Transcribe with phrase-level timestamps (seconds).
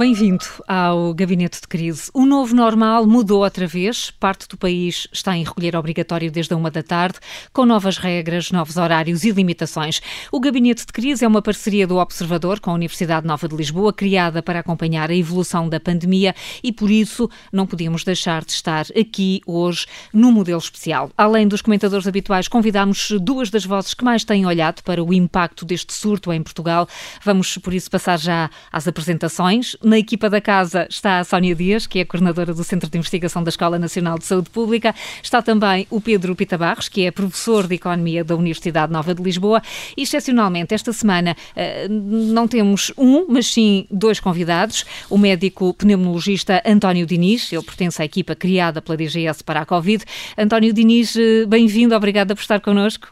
[0.00, 2.10] Bem-vindo ao Gabinete de Crise.
[2.14, 4.10] O novo normal mudou outra vez.
[4.10, 7.18] Parte do país está em recolher obrigatório desde a uma da tarde,
[7.52, 10.00] com novas regras, novos horários e limitações.
[10.32, 13.92] O Gabinete de Crise é uma parceria do Observador com a Universidade Nova de Lisboa,
[13.92, 18.86] criada para acompanhar a evolução da pandemia e, por isso, não podíamos deixar de estar
[18.98, 21.10] aqui hoje no modelo especial.
[21.14, 25.66] Além dos comentadores habituais, convidámos duas das vozes que mais têm olhado para o impacto
[25.66, 26.88] deste surto em Portugal.
[27.22, 29.76] Vamos, por isso, passar já às apresentações.
[29.90, 33.42] Na equipa da casa está a Sónia Dias, que é coordenadora do Centro de Investigação
[33.42, 34.94] da Escola Nacional de Saúde Pública.
[35.20, 39.20] Está também o Pedro Pita Barros, que é professor de Economia da Universidade Nova de
[39.20, 39.60] Lisboa.
[39.96, 44.84] E, excepcionalmente, esta semana eh, não temos um, mas sim dois convidados.
[45.10, 50.04] O médico pneumologista António Diniz, ele pertence à equipa criada pela DGS para a Covid.
[50.38, 53.08] António Diniz, eh, bem-vindo, obrigada por estar connosco.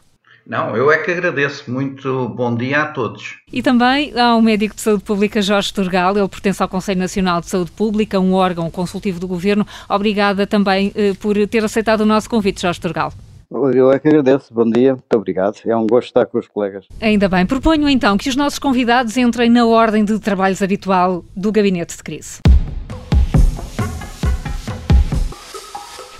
[0.49, 1.71] Não, eu é que agradeço.
[1.71, 3.37] Muito bom dia a todos.
[3.53, 7.47] E também ao médico de saúde pública Jorge Turgal, ele pertence ao Conselho Nacional de
[7.47, 9.65] Saúde Pública, um órgão consultivo do governo.
[9.87, 13.13] Obrigada também eh, por ter aceitado o nosso convite, Jorge Turgal.
[13.51, 14.51] Eu é que agradeço.
[14.51, 15.59] Bom dia, muito obrigado.
[15.67, 16.87] É um gosto estar com os colegas.
[16.99, 17.45] Ainda bem.
[17.45, 22.01] Proponho então que os nossos convidados entrem na ordem de trabalhos habitual do Gabinete de
[22.01, 22.39] Crise.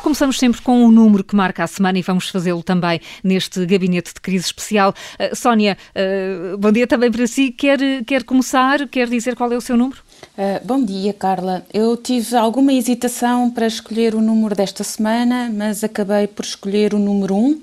[0.09, 4.11] Começamos sempre com um número que marca a semana e vamos fazê-lo também neste gabinete
[4.11, 4.91] de crise especial.
[5.19, 7.51] Uh, Sónia, uh, bom dia também para si.
[7.51, 8.87] Quer, quer começar?
[8.87, 10.01] Quer dizer qual é o seu número?
[10.35, 11.63] Uh, bom dia, Carla.
[11.71, 16.97] Eu tive alguma hesitação para escolher o número desta semana, mas acabei por escolher o
[16.97, 17.61] número 1, um,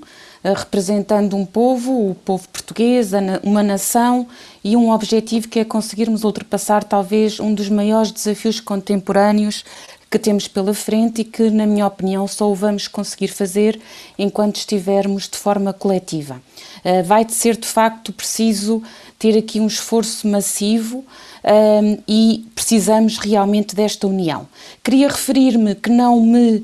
[0.55, 3.11] representando um povo, o povo português,
[3.43, 4.25] uma nação
[4.63, 9.65] e um objetivo que é conseguirmos ultrapassar talvez um dos maiores desafios contemporâneos
[10.09, 13.79] que temos pela frente e que, na minha opinião, só o vamos conseguir fazer
[14.17, 16.41] enquanto estivermos de forma coletiva.
[16.83, 18.81] Uh, vai ser de facto preciso
[19.19, 21.03] ter aqui um esforço massivo
[21.43, 24.47] um, e precisamos realmente desta união.
[24.83, 26.63] Queria referir-me que não me,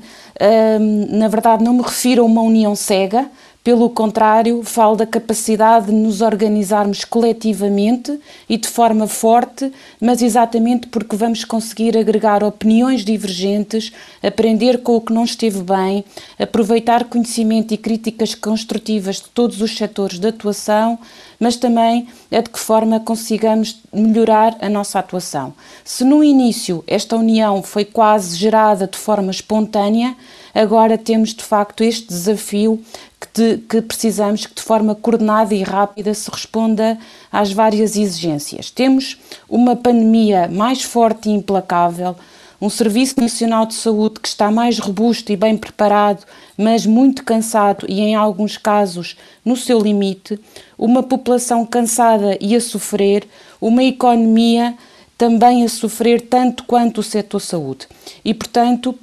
[0.80, 3.28] um, na verdade, não me refiro a uma união cega,
[3.64, 10.86] pelo contrário, falo da capacidade de nos organizarmos coletivamente e de forma forte, mas exatamente
[10.88, 13.90] porque vamos conseguir agregar opiniões divergentes,
[14.22, 16.04] aprender com o que não esteve bem,
[16.38, 20.98] aproveitar conhecimento e críticas construtivas de todos os setores de atuação,
[21.40, 25.54] mas também é de que forma consigamos melhorar a nossa atuação.
[25.82, 30.14] Se no início esta união foi quase gerada de forma espontânea,
[30.54, 32.82] agora temos de facto este desafio
[33.34, 36.96] de, que precisamos que de forma coordenada e rápida se responda
[37.32, 38.70] às várias exigências.
[38.70, 39.18] Temos
[39.48, 42.14] uma pandemia mais forte e implacável,
[42.60, 46.24] um Serviço Nacional de Saúde que está mais robusto e bem preparado,
[46.56, 50.38] mas muito cansado e, em alguns casos, no seu limite,
[50.78, 53.26] uma população cansada e a sofrer,
[53.60, 54.74] uma economia
[55.18, 57.86] também a sofrer tanto quanto o setor saúde.
[58.24, 58.96] E, portanto,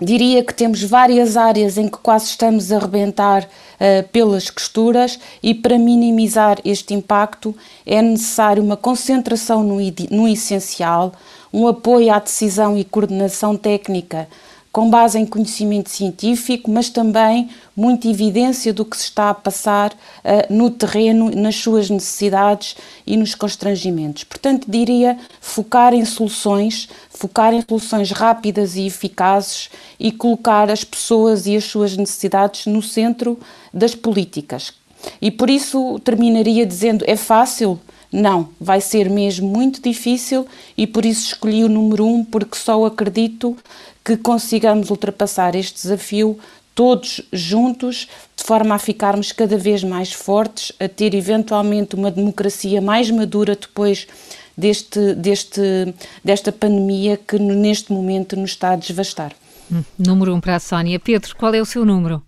[0.00, 5.54] diria que temos várias áreas em que quase estamos a rebentar uh, pelas costuras e
[5.54, 7.54] para minimizar este impacto
[7.84, 9.78] é necessário uma concentração no,
[10.10, 11.12] no essencial,
[11.52, 14.28] um apoio à decisão e coordenação técnica
[14.70, 19.92] com base em conhecimento científico, mas também muita evidência do que se está a passar
[19.92, 22.76] uh, no terreno, nas suas necessidades
[23.06, 24.24] e nos constrangimentos.
[24.24, 29.68] Portanto, diria focar em soluções, focar em soluções rápidas e eficazes
[29.98, 33.36] e colocar as pessoas e as suas necessidades no centro
[33.74, 34.72] das políticas.
[35.20, 37.78] E por isso terminaria dizendo: é fácil?
[38.10, 40.46] Não, vai ser mesmo muito difícil
[40.76, 43.54] e por isso escolhi o número um, porque só acredito
[44.02, 46.38] que consigamos ultrapassar este desafio
[46.74, 52.80] todos juntos, de forma a ficarmos cada vez mais fortes, a ter eventualmente uma democracia
[52.80, 54.06] mais madura depois
[54.58, 59.32] deste, deste, desta pandemia que neste momento nos está a desvastar.
[59.70, 60.98] Hum, número um para a Sónia.
[60.98, 62.20] Pedro, qual é o seu número?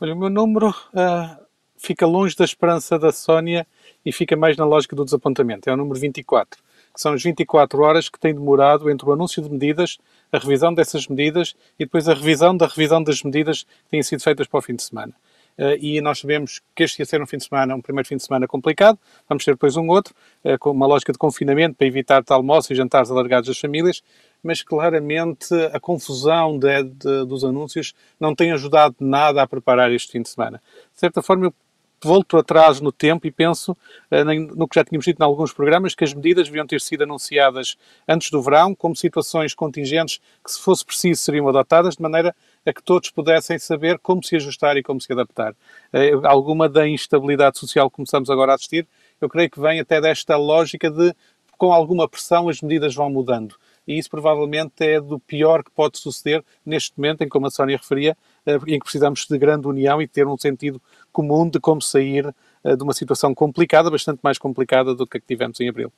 [0.00, 1.42] Olha, o meu número uh,
[1.78, 3.64] fica longe da esperança da Sónia
[4.04, 5.70] e fica mais na lógica do desapontamento.
[5.70, 6.58] É o número 24,
[6.92, 9.98] que são as 24 horas que tem demorado entre o anúncio de medidas
[10.32, 14.22] a revisão dessas medidas e depois a revisão da revisão das medidas que têm sido
[14.22, 15.12] feitas para o fim de semana.
[15.58, 18.16] Uh, e nós sabemos que este ia ser um fim de semana, um primeiro fim
[18.16, 20.14] de semana complicado, vamos ter depois um outro,
[20.44, 24.02] uh, com uma lógica de confinamento para evitar almoços e jantares alargados das famílias,
[24.42, 30.12] mas claramente a confusão de, de, dos anúncios não tem ajudado nada a preparar este
[30.12, 30.60] fim de semana.
[30.92, 31.54] De certa forma, eu
[32.02, 34.24] volto atrás no tempo e penso uh,
[34.56, 37.76] no que já tínhamos dito em alguns programas, que as medidas deviam ter sido anunciadas
[38.08, 42.34] antes do verão, como situações contingentes que, se fosse preciso, seriam adotadas, de maneira
[42.64, 45.52] a que todos pudessem saber como se ajustar e como se adaptar.
[45.92, 48.86] Uh, alguma da instabilidade social que começamos agora a assistir,
[49.20, 51.14] eu creio que vem até desta lógica de,
[51.56, 53.54] com alguma pressão, as medidas vão mudando.
[53.86, 57.76] e isso provavelmente é do pior que pode suceder neste momento em como a Sónia
[57.76, 58.16] referia,
[58.46, 60.80] eh, em que precisamos de grande união e ter um sentido
[61.12, 65.20] comum de como sair eh, de uma situação complicada, bastante mais complicada do que a
[65.20, 65.92] que tivemos em abril.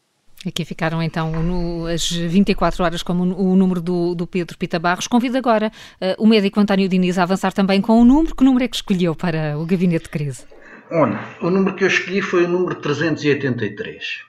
[0.47, 5.07] Aqui ficaram então no, as 24 horas como o número do, do Pedro Pita Barros.
[5.07, 8.35] Convido agora uh, o médico António Diniz a avançar também com o número.
[8.35, 10.45] Que número é que escolheu para o gabinete de crise?
[11.41, 14.23] O número que eu escolhi foi o número 383.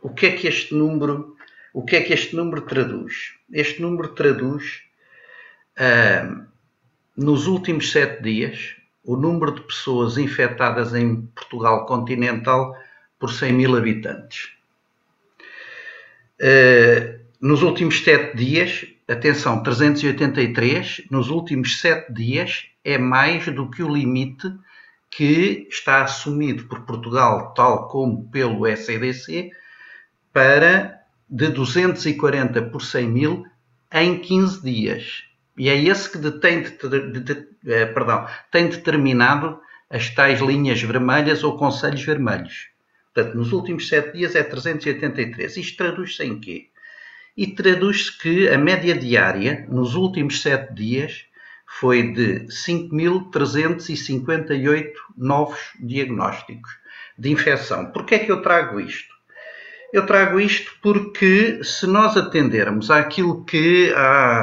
[0.00, 1.36] O que é que este número,
[1.74, 3.34] o que é que este número traduz?
[3.52, 4.82] Este número traduz
[5.78, 6.42] uh,
[7.16, 12.74] nos últimos sete dias o número de pessoas infectadas em Portugal continental
[13.18, 14.50] por 100 mil habitantes.
[16.40, 23.82] Uh, nos últimos sete dias, atenção, 383, nos últimos sete dias é mais do que
[23.82, 24.52] o limite
[25.10, 29.50] que está assumido por Portugal, tal como pelo SEDC,
[30.32, 33.46] para de 240 por 100 mil
[33.92, 35.24] em 15 dias.
[35.56, 40.80] E é esse que detém, de, de, de, eh, perdão, tem determinado as tais linhas
[40.80, 42.71] vermelhas ou conselhos vermelhos.
[43.14, 45.56] Portanto, nos últimos 7 dias é 383.
[45.56, 46.70] Isto traduz-se em quê?
[47.36, 51.26] E traduz-se que a média diária, nos últimos 7 dias,
[51.66, 56.72] foi de 5.358 novos diagnósticos
[57.18, 57.92] de infecção.
[57.92, 59.12] Porquê é que eu trago isto?
[59.92, 64.42] Eu trago isto porque se nós atendermos àquilo que há,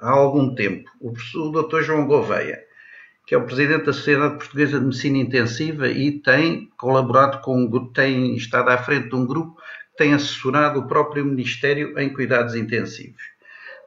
[0.00, 1.82] há algum tempo o, o Dr.
[1.82, 2.62] João Gouveia
[3.26, 8.34] que é o presidente da Sociedade Portuguesa de Medicina Intensiva e tem colaborado com, tem
[8.36, 13.22] estado à frente de um grupo que tem assessorado o próprio Ministério em cuidados intensivos.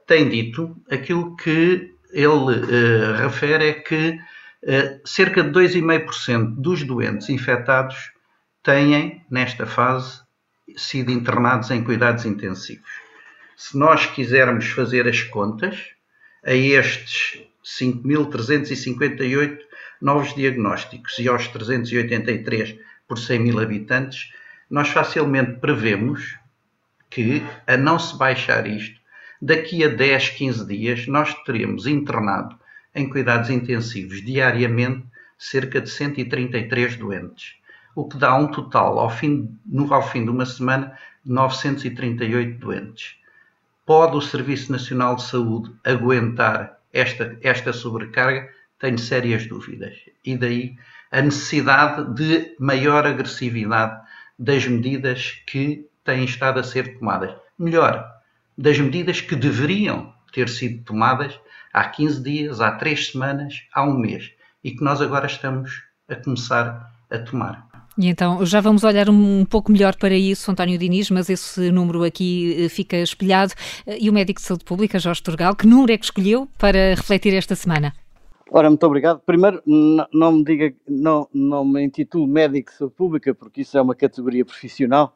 [0.07, 4.19] Tem dito aquilo que ele uh, refere é que
[4.63, 8.11] uh, cerca de 2,5% dos doentes infectados
[8.63, 10.21] têm, nesta fase,
[10.75, 12.89] sido internados em cuidados intensivos.
[13.55, 15.91] Se nós quisermos fazer as contas
[16.45, 19.59] a estes 5.358
[20.01, 22.77] novos diagnósticos e aos 383
[23.07, 24.31] por 100 mil habitantes,
[24.69, 26.37] nós facilmente prevemos
[27.09, 28.99] que, a não se baixar isto,
[29.41, 32.57] daqui a 10, 15 dias, nós teremos internado
[32.95, 35.05] em cuidados intensivos diariamente
[35.37, 37.55] cerca de 133 doentes,
[37.95, 42.59] o que dá um total, ao fim, no, ao fim de uma semana, de 938
[42.59, 43.17] doentes.
[43.85, 48.49] Pode o Serviço Nacional de Saúde aguentar esta, esta sobrecarga,
[48.79, 49.95] tenho sérias dúvidas.
[50.23, 50.77] E daí
[51.11, 53.99] a necessidade de maior agressividade
[54.37, 57.35] das medidas que têm estado a ser tomadas.
[57.57, 58.05] Melhor,
[58.57, 61.39] das medidas que deveriam ter sido tomadas
[61.73, 64.31] há 15 dias, há 3 semanas, há um mês
[64.63, 67.66] e que nós agora estamos a começar a tomar.
[67.97, 72.03] E então já vamos olhar um pouco melhor para isso, António Diniz, mas esse número
[72.03, 73.53] aqui eh, fica espelhado.
[73.87, 76.93] Eh, e o médico de saúde pública, Jorge Turgal, que número é que escolheu para
[76.95, 77.93] refletir esta semana?
[78.49, 79.19] Ora, muito obrigado.
[79.25, 83.81] Primeiro, não, me diga, não, não me intitulo médico de saúde pública, porque isso é
[83.81, 85.13] uma categoria profissional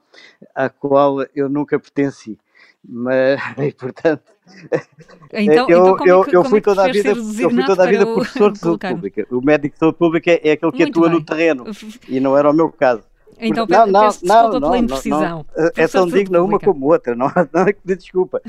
[0.53, 2.37] à qual eu nunca pertenci.
[2.83, 4.23] Mas, e, portanto,
[5.33, 8.05] então, eu, então eu, é eu, fui toda a vida, eu fui toda a vida
[8.05, 9.27] professor de saúde pública.
[9.31, 11.19] O médico de saúde pública é aquele que Muito atua bem.
[11.19, 11.65] no terreno
[12.07, 13.03] e não era o meu caso.
[13.39, 15.45] Então, não, não, peço não, desculpa não, pela imprecisão.
[15.57, 18.41] Não, é tão digna uma como outra, não, não é que pedir desculpa.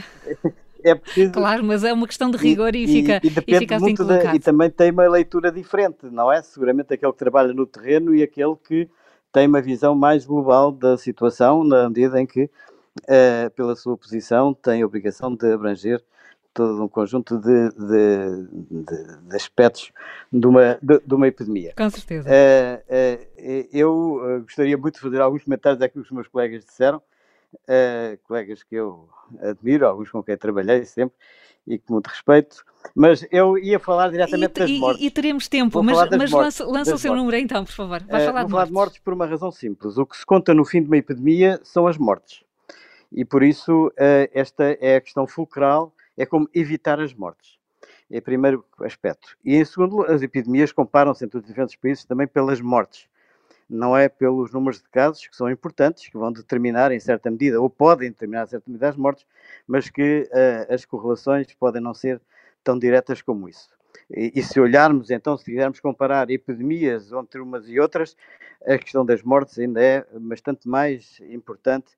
[0.84, 1.32] É preciso...
[1.32, 3.76] Claro, mas é uma questão de rigor e, e fica, e, e depende e fica
[3.76, 6.42] assim muito da, E também tem uma leitura diferente, não é?
[6.42, 8.88] Seguramente aquele que trabalha no terreno e aquele que
[9.32, 12.50] tem uma visão mais global da situação, na medida em que
[13.00, 16.02] uh, pela sua posição, tem a obrigação de abranger
[16.54, 19.90] todo um conjunto de, de, de, de aspectos
[20.30, 21.72] de uma, de, uma epidemia.
[21.74, 22.28] Com certeza.
[22.28, 27.00] Uh, uh, eu gostaria muito de fazer alguns comentários daquilo que os meus colegas disseram,
[28.24, 29.08] colegas que eu
[29.40, 31.16] admiro, alguns com quem trabalhei sempre
[31.66, 35.02] e com muito respeito, mas eu ia falar diretamente e, das mortes.
[35.02, 37.24] E, teremos tempo, Vou mas, mas mortes, lança, lança o seu mortes.
[37.24, 38.02] número então, por favor.
[38.02, 39.96] Vai falar de falar de mortes por uma razão simples.
[39.96, 42.42] O que se conta no fim de uma epidemia são as mortes
[43.14, 47.58] e por isso eh, esta é a questão fulcral, é como evitar as mortes.
[48.10, 49.36] É o primeiro aspecto.
[49.44, 53.08] E em segundo, as epidemias comparam-se entre os diferentes países também pelas mortes.
[53.68, 57.60] Não é pelos números de casos, que são importantes, que vão determinar em certa medida,
[57.60, 59.26] ou podem determinar em certa medida as mortes,
[59.66, 62.20] mas que uh, as correlações podem não ser
[62.62, 63.70] tão diretas como isso.
[64.10, 68.14] E, e, se olharmos, então, se quisermos comparar epidemias entre umas e outras,
[68.66, 71.96] a questão das mortes ainda é bastante mais importante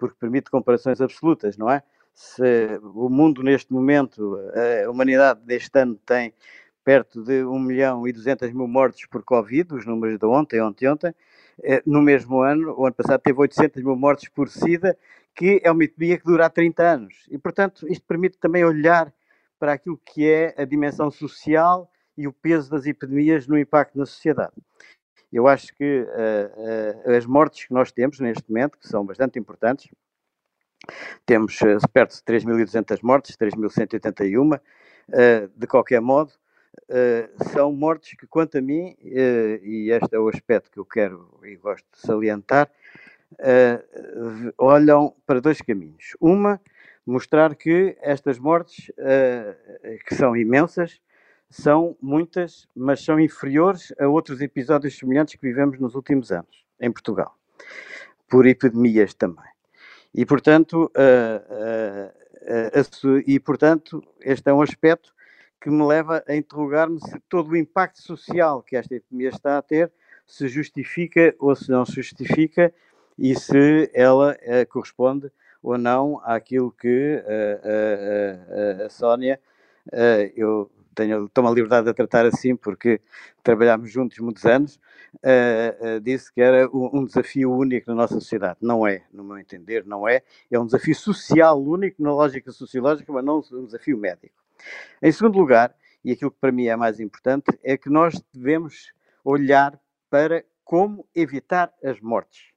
[0.00, 1.82] porque permite comparações absolutas, não é?
[2.14, 4.36] Se o mundo neste momento,
[4.84, 6.34] a humanidade deste ano tem
[6.84, 10.88] perto de 1 milhão e 200 mil mortes por Covid, os números de ontem, ontem,
[10.88, 11.14] ontem,
[11.62, 14.96] eh, no mesmo ano, o ano passado teve 800 mil mortes por SIDA,
[15.34, 17.14] que é uma epidemia que dura há 30 anos.
[17.30, 19.12] E, portanto, isto permite também olhar
[19.58, 24.06] para aquilo que é a dimensão social e o peso das epidemias no impacto na
[24.06, 24.54] sociedade.
[25.32, 29.38] Eu acho que uh, uh, as mortes que nós temos neste momento, que são bastante
[29.38, 29.88] importantes,
[31.24, 34.60] temos uh, perto de 3.200 mortes, 3.181,
[35.56, 36.32] de qualquer modo,
[37.52, 41.56] são mortes que, quanto a mim, e este é o aspecto que eu quero e
[41.56, 42.70] gosto de salientar,
[44.56, 46.16] olham para dois caminhos.
[46.20, 46.60] Uma,
[47.04, 48.92] mostrar que estas mortes,
[50.06, 51.00] que são imensas,
[51.50, 56.92] são muitas, mas são inferiores a outros episódios semelhantes que vivemos nos últimos anos, em
[56.92, 57.36] Portugal,
[58.28, 59.50] por epidemias também.
[60.14, 65.12] E, portanto, uh, uh, uh, e, portanto este é um aspecto
[65.60, 69.62] que me leva a interrogar-me se todo o impacto social que esta epidemia está a
[69.62, 69.92] ter
[70.26, 72.72] se justifica ou se não se justifica
[73.18, 74.36] e se ela
[74.70, 75.30] corresponde
[75.62, 77.22] ou não àquilo que
[78.86, 79.38] a Sónia,
[80.34, 83.00] eu tenho, tomo a liberdade de tratar assim porque
[83.42, 84.78] trabalhámos juntos muitos anos,
[85.14, 88.58] uh, uh, disse que era um, um, desafio único na nossa sociedade.
[88.60, 90.22] Não é, no meu entender, não é.
[90.50, 94.34] É um desafio social único na lógica sociológica, mas não um desafio médico.
[95.00, 98.92] Em segundo lugar, e aquilo que para mim é mais importante, é que nós devemos
[99.24, 99.80] olhar
[100.10, 102.50] para como evitar as mortes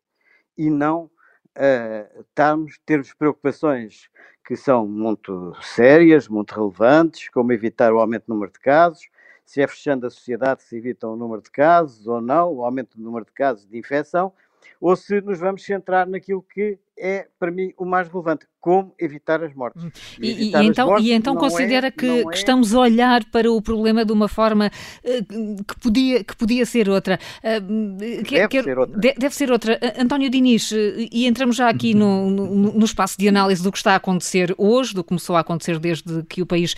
[0.57, 1.09] e não
[1.57, 4.09] uh, estarmos, termos preocupações
[4.45, 9.07] que são muito sérias, muito relevantes, como evitar o aumento do número de casos,
[9.45, 12.97] se é fechando a sociedade se evita o número de casos ou não, o aumento
[12.97, 14.33] do número de casos de infecção,
[14.79, 18.45] ou se nos vamos centrar naquilo que é, para mim, o mais relevante.
[18.63, 19.83] Como evitar as mortes.
[19.83, 19.91] Hum.
[20.21, 23.51] E, e, e então, mortes e então considera é, que, que estamos a olhar para
[23.51, 24.71] o problema de uma forma
[25.03, 27.19] uh, que, podia, que podia ser outra.
[27.43, 28.97] Uh, deve, que, ser outra.
[28.97, 29.73] De, deve ser outra.
[29.73, 33.77] Uh, António Diniz, e entramos já aqui no, no, no, espaço de análise do que
[33.77, 36.73] está a acontecer hoje, do que começou a acontecer desde que o país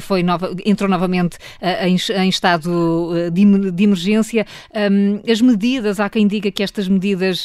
[0.00, 1.36] foi nova, entrou novamente
[1.82, 4.46] em, em, estado de, de emergência.
[4.74, 7.44] Um, as medidas, há quem diga que estas medidas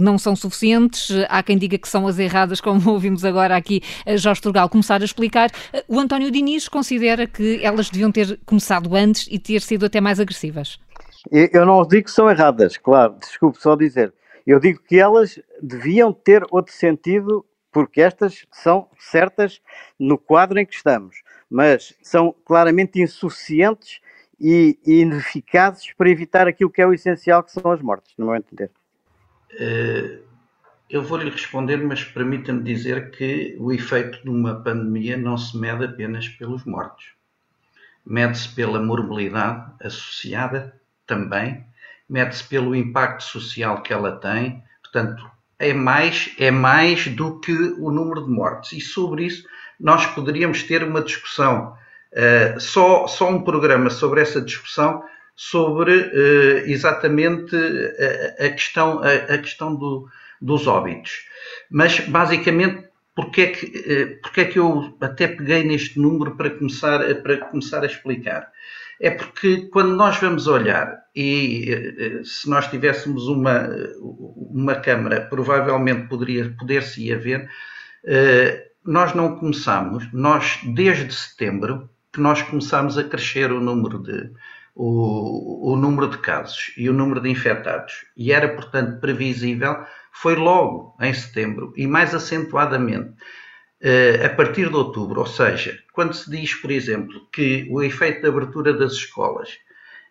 [0.00, 3.82] não são suficientes, há quem diga que são as erradas, como ouvimos agora aqui
[4.16, 5.50] Jorge Turgal começar a explicar.
[5.88, 10.20] O António Diniz considera que elas deviam ter começado antes e ter sido até mais
[10.20, 10.78] agressivas.
[11.30, 14.14] Eu não digo que são erradas, claro, desculpe só dizer.
[14.46, 19.60] Eu digo que elas deviam ter outro sentido, porque estas são certas
[19.98, 21.16] no quadro em que estamos,
[21.50, 24.00] mas são claramente insuficientes
[24.38, 28.36] e ineficazes para evitar aquilo que é o essencial, que são as mortes, no meu
[28.36, 28.70] entender.
[29.54, 30.22] Uh,
[30.88, 35.84] eu vou-lhe responder, mas permita-me dizer que o efeito de uma pandemia não se mede
[35.84, 37.06] apenas pelos mortos.
[38.04, 41.64] Mede-se pela morbilidade associada também,
[42.08, 45.28] mede-se pelo impacto social que ela tem, portanto,
[45.58, 48.72] é mais, é mais do que o número de mortes.
[48.72, 49.44] E sobre isso
[49.78, 51.76] nós poderíamos ter uma discussão,
[52.12, 55.02] uh, só, só um programa sobre essa discussão,
[55.34, 60.08] sobre uh, exatamente a, a, questão, a, a questão do,
[60.40, 61.26] dos óbitos.
[61.70, 66.50] Mas, basicamente, porque é, que, eh, porque é que eu até peguei neste número para
[66.50, 68.50] começar, para começar a explicar?
[69.00, 76.08] É porque quando nós vamos olhar, e eh, se nós tivéssemos uma, uma câmara, provavelmente
[76.08, 77.48] poderia, poder-se ia ver,
[78.04, 84.30] eh, nós não começamos, nós desde setembro, que nós começamos a crescer o número de,
[84.74, 88.06] o, o número de casos e o número de infectados.
[88.16, 89.76] E era, portanto, previsível
[90.20, 95.20] foi logo em setembro e mais acentuadamente uh, a partir de outubro.
[95.20, 99.58] Ou seja, quando se diz, por exemplo, que o efeito da abertura das escolas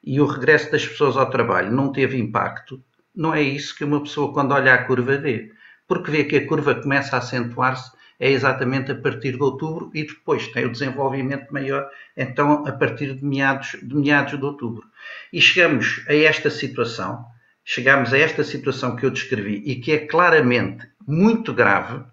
[0.04, 2.80] e o regresso das pessoas ao trabalho não teve impacto,
[3.16, 5.52] não é isso que uma pessoa, quando olha a curva, vê.
[5.88, 10.06] Porque vê que a curva começa a acentuar-se é exatamente a partir de outubro e
[10.06, 14.88] depois tem o desenvolvimento maior, então, a partir de meados de, meados de outubro.
[15.34, 17.26] E chegamos a esta situação
[17.68, 22.06] chegamos a esta situação que eu descrevi e que é claramente muito grave,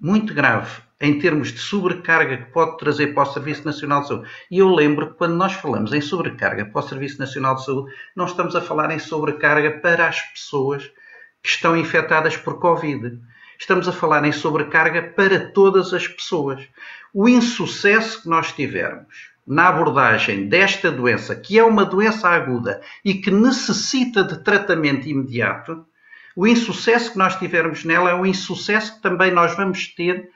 [0.00, 4.30] muito grave em termos de sobrecarga que pode trazer para o Serviço Nacional de Saúde.
[4.50, 7.92] E eu lembro que quando nós falamos em sobrecarga para o Serviço Nacional de Saúde,
[8.16, 10.84] não estamos a falar em sobrecarga para as pessoas
[11.42, 13.20] que estão infectadas por Covid.
[13.58, 16.68] Estamos a falar em sobrecarga para todas as pessoas.
[17.12, 23.14] O insucesso que nós tivermos na abordagem desta doença, que é uma doença aguda e
[23.14, 25.86] que necessita de tratamento imediato,
[26.36, 30.30] o insucesso que nós tivermos nela é o insucesso que também nós vamos ter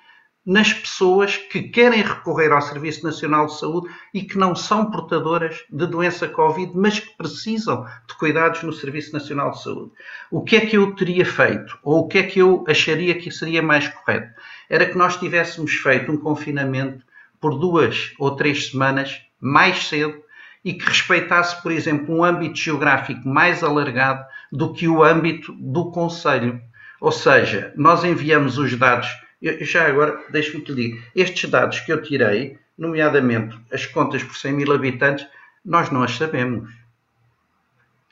[0.45, 5.63] nas pessoas que querem recorrer ao Serviço Nacional de Saúde e que não são portadoras
[5.71, 9.93] de doença Covid, mas que precisam de cuidados no Serviço Nacional de Saúde.
[10.31, 11.79] O que é que eu teria feito?
[11.85, 14.33] Ou o que é que eu acharia que seria mais correto?
[14.69, 17.05] Era que nós tivéssemos feito um confinamento
[17.43, 20.23] por duas ou três semanas mais cedo
[20.65, 25.91] e que respeitasse, por exemplo, um âmbito geográfico mais alargado do que o âmbito do
[25.91, 26.59] Conselho.
[27.01, 29.09] Ou seja, nós enviamos os dados
[29.43, 34.37] eu, já agora, deixe-me te dizer, estes dados que eu tirei, nomeadamente as contas por
[34.37, 35.27] 100 mil habitantes,
[35.65, 36.71] nós não as sabemos.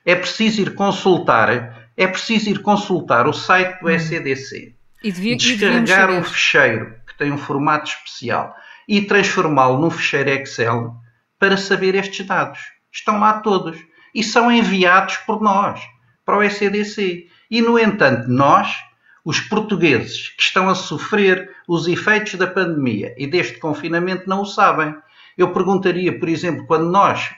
[0.04, 3.90] É preciso ir consultar, é preciso ir consultar o site do hum.
[5.02, 8.54] e devia, descarregar um ficheiro que tem um formato especial
[8.90, 10.96] e transformá-lo num ficheiro Excel
[11.38, 12.58] para saber estes dados.
[12.92, 13.78] Estão lá todos
[14.12, 15.80] e são enviados por nós
[16.26, 17.28] para o ECDC.
[17.48, 18.68] E, no entanto, nós
[19.24, 24.46] os portugueses que estão a sofrer os efeitos da pandemia e deste confinamento não o
[24.46, 24.92] sabem.
[25.38, 27.30] Eu perguntaria, por exemplo, quando nós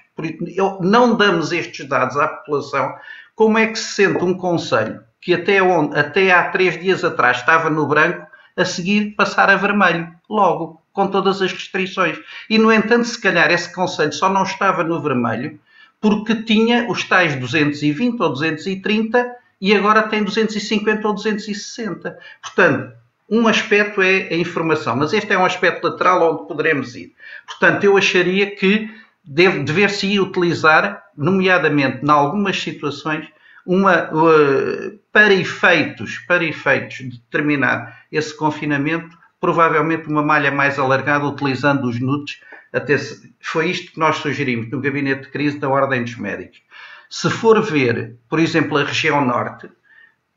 [0.80, 2.94] não damos estes dados à população,
[3.34, 7.38] como é que se sente um conselho que até, onde, até há três dias atrás
[7.38, 12.18] estava no branco, a seguir passar a vermelho, logo, com todas as restrições.
[12.48, 15.58] E, no entanto, se calhar esse conselho só não estava no vermelho
[16.00, 22.18] porque tinha os tais 220 ou 230 e agora tem 250 ou 260.
[22.42, 22.92] Portanto,
[23.30, 27.14] um aspecto é a informação, mas este é um aspecto lateral onde poderemos ir.
[27.46, 28.90] Portanto, eu acharia que
[29.24, 33.26] deve, dever-se utilizar, nomeadamente em algumas situações,
[33.64, 41.26] uma, uh, para, efeitos, para efeitos de determinar esse confinamento, provavelmente uma malha mais alargada,
[41.26, 42.40] utilizando os NUTs.
[42.72, 46.62] Até se, foi isto que nós sugerimos no gabinete de crise da Ordem dos Médicos.
[47.10, 49.68] Se for ver, por exemplo, a região norte,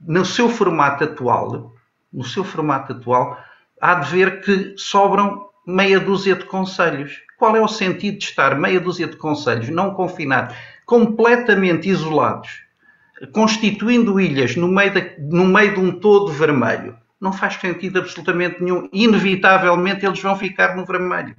[0.01, 1.75] no seu formato atual,
[2.11, 3.39] no seu formato atual,
[3.79, 7.21] há de ver que sobram meia dúzia de conselhos.
[7.37, 12.63] Qual é o sentido de estar meia dúzia de conselhos não confinados, completamente isolados,
[13.31, 16.97] constituindo ilhas no meio, de, no meio de um todo vermelho?
[17.19, 18.89] Não faz sentido absolutamente nenhum.
[18.91, 21.35] Inevitavelmente eles vão ficar no vermelho.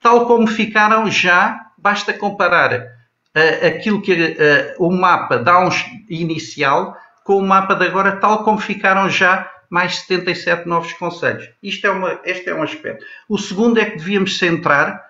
[0.00, 5.70] Tal como ficaram já, basta comparar uh, aquilo que uh, o mapa dá um
[6.08, 11.48] inicial com o mapa de agora, tal como ficaram já mais 77 novos conselhos.
[11.62, 13.04] Isto é uma, este é um aspecto.
[13.28, 15.02] O segundo é que devíamos centrar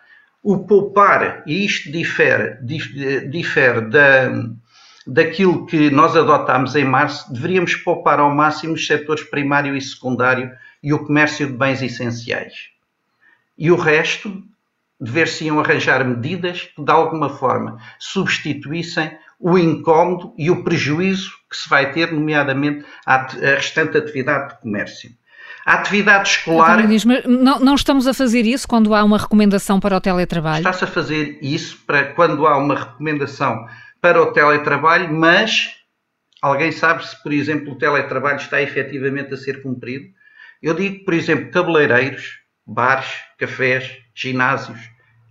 [0.43, 2.59] o poupar, e isto difere,
[3.31, 4.31] difere da,
[5.07, 10.51] daquilo que nós adotámos em março, deveríamos poupar ao máximo os setores primário e secundário
[10.83, 12.71] e o comércio de bens essenciais.
[13.57, 14.43] E o resto
[15.01, 21.69] dever-se-iam arranjar medidas que, de alguma forma, substituíssem o incómodo e o prejuízo que se
[21.69, 25.11] vai ter, nomeadamente, à, restante atividade de comércio.
[25.67, 26.89] A atividade escolar.
[26.89, 30.59] Então, não, não, estamos a fazer isso quando há uma recomendação para o teletrabalho?
[30.59, 33.67] Está-se a fazer isso para quando há uma recomendação
[34.03, 35.77] para o teletrabalho, mas
[36.43, 40.13] alguém sabe se, por exemplo, o teletrabalho está efetivamente a ser cumprido?
[40.61, 43.07] Eu digo, por exemplo, cabeleireiros, bares,
[43.39, 44.79] cafés, ginásios,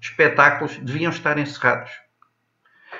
[0.02, 1.92] espetáculos deviam estar encerrados.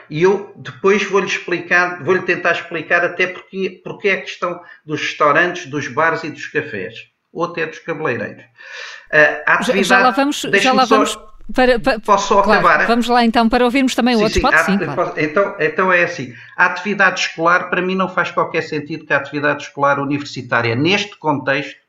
[0.10, 5.00] E eu depois vou-lhe explicar, vou-lhe tentar explicar até porque, porque é a questão dos
[5.00, 6.96] restaurantes, dos bares e dos cafés,
[7.32, 8.44] ou até dos cabeleireiros.
[8.44, 11.18] Uh, já, lá vamos, já lá vamos
[11.54, 12.88] para, para, posso só claro, acabar?
[12.88, 14.36] Vamos lá então para ouvirmos também sim, outros.
[14.36, 15.14] Sim, Pode sim, claro.
[15.18, 19.18] então, então é assim, a atividade escolar para mim não faz qualquer sentido que a
[19.18, 21.82] atividade escolar universitária neste contexto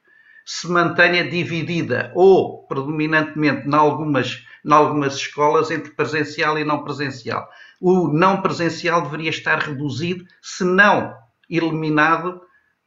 [0.44, 7.48] se mantenha dividida ou predominantemente em algumas, em algumas escolas entre presencial e não presencial.
[7.80, 11.14] O não presencial deveria estar reduzido, se não
[11.48, 12.40] eliminado,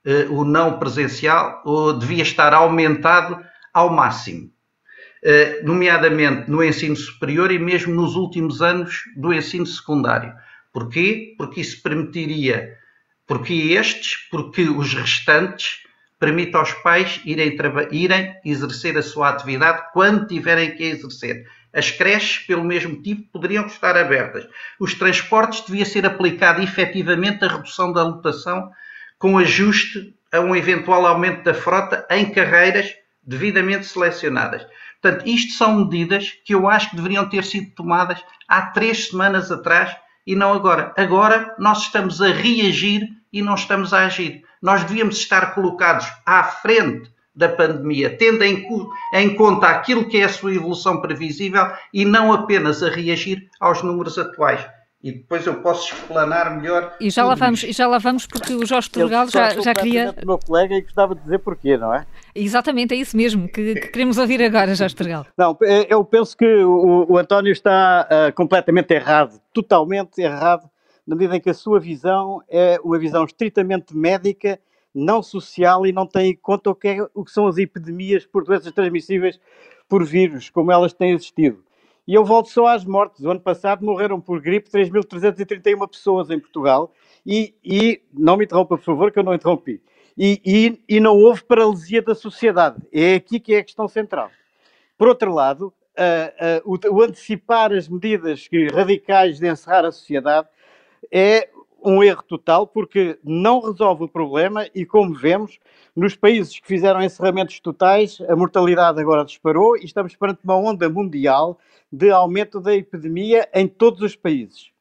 [0.06, 3.40] eh, o não presencial ou devia estar aumentado
[3.74, 4.55] ao máximo.
[5.28, 10.32] Eh, nomeadamente no ensino superior e mesmo nos últimos anos do ensino secundário.
[10.72, 11.34] Porquê?
[11.36, 12.78] Porque isso permitiria,
[13.26, 15.80] porque estes, porque os restantes
[16.20, 17.58] permite aos pais irem,
[17.90, 21.48] irem exercer a sua atividade quando tiverem que exercer.
[21.74, 24.48] As creches, pelo mesmo motivo, poderiam estar abertas.
[24.80, 28.70] Os transportes devia ser aplicado efetivamente a redução da lotação
[29.18, 34.64] com ajuste a um eventual aumento da frota em carreiras devidamente selecionadas.
[35.06, 39.52] Portanto, isto são medidas que eu acho que deveriam ter sido tomadas há três semanas
[39.52, 40.94] atrás e não agora.
[40.98, 46.44] Agora nós estamos a reagir e não estamos a agir nós devíamos estar colocados à
[46.44, 48.66] frente da pandemia, tendo em,
[49.14, 53.84] em, conta aquilo que é a sua evolução previsível e não apenas a reagir aos
[53.84, 54.66] números atuais.
[55.06, 56.96] E depois eu posso explanar melhor.
[57.00, 60.16] E já lá vamos, e já lá vamos porque o Jorge Turgal já, já queria.
[60.24, 62.08] O meu colega e gostava de dizer porquê, não é?
[62.34, 65.28] Exatamente, é isso mesmo que, que queremos ouvir agora, Jorge Turgal.
[65.38, 70.68] Não, é, eu penso que o, o António está uh, completamente errado, totalmente errado,
[71.06, 74.60] na medida em que a sua visão é uma visão estritamente médica,
[74.92, 78.26] não social e não tem em conta o que, é, o que são as epidemias
[78.26, 79.40] por doenças transmissíveis
[79.88, 81.64] por vírus, como elas têm existido.
[82.08, 83.24] E eu volto só às mortes.
[83.24, 86.94] O ano passado morreram por gripe 3.331 pessoas em Portugal
[87.26, 89.82] e, e, não me interrompa, por favor, que eu não interrompi.
[90.18, 92.78] E, e, e, não houve paralisia da sociedade.
[92.94, 94.30] É aqui que é a questão central.
[94.98, 100.48] Por outro lado, uh, uh, o, o, antecipar as medidas radicais de encerrar a sociedade
[101.12, 101.50] é
[101.86, 105.60] um erro total, porque não resolve o problema e, como vemos,
[105.96, 110.90] nos países que fizeram encerramentos totais, a mortalidade agora disparou e estamos perante uma onda
[110.90, 111.60] mundial
[111.92, 114.72] de aumento da epidemia em todos os países.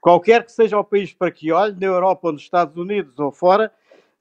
[0.00, 3.72] Qualquer que seja o país para que olhe, na Europa nos Estados Unidos ou fora,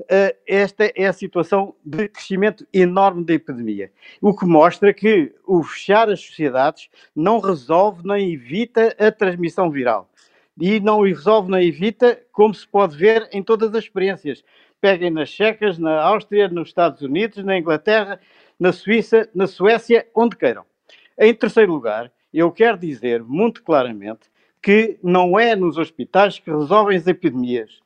[0.10, 3.92] eh, esta é a situação de crescimento enorme da epidemia.
[4.22, 10.10] O que mostra que o fechar as sociedades não resolve nem evita a transmissão viral.
[10.60, 14.44] E não resolve nem evita, como se pode ver em todas as experiências.
[14.80, 18.20] Peguem nas Checas, na Áustria, nos Estados Unidos, na Inglaterra,
[18.60, 20.66] na Suíça, na Suécia, onde queiram.
[21.18, 26.98] Em terceiro lugar, eu quero dizer muito claramente que não é nos hospitais que resolvem
[26.98, 27.82] as epidemias.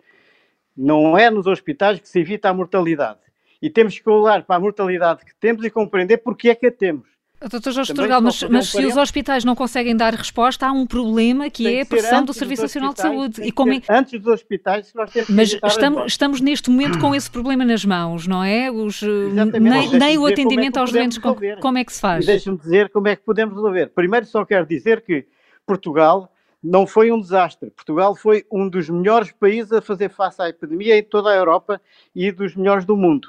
[0.76, 3.20] Não é nos hospitais que se evita a mortalidade.
[3.60, 6.72] E temos que olhar para a mortalidade que temos e compreender porque é que a
[6.72, 7.17] temos.
[7.40, 11.50] Doutor Jorge Turgal, mas, mas se os hospitais não conseguem dar resposta, há um problema
[11.52, 13.42] que é a pressão do Serviço Nacional de Saúde.
[13.44, 13.72] E como...
[13.88, 18.26] Antes dos hospitais, nós temos Mas estamos, estamos neste momento com esse problema nas mãos,
[18.26, 18.72] não é?
[18.72, 22.26] Os, nem, nem o atendimento é aos doentes, como, como é que se faz?
[22.26, 23.92] Deixe-me dizer como é que podemos resolver.
[23.94, 25.26] Primeiro, só quero dizer que
[25.66, 26.32] Portugal
[26.64, 27.70] não foi um desastre.
[27.70, 31.80] Portugal foi um dos melhores países a fazer face à epidemia em toda a Europa
[32.16, 33.28] e dos melhores do mundo.